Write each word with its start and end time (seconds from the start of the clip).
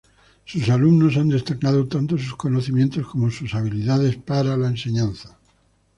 Sus 0.45 0.67
alumnos 0.69 1.15
han 1.17 1.29
destacado 1.29 1.87
tanto 1.87 2.17
sus 2.17 2.35
conocimientos, 2.35 3.05
como 3.05 3.29
sus 3.29 3.53
habilidades 3.53 4.15
para 4.15 4.57
la 4.57 4.69
enseñanza. 4.69 5.37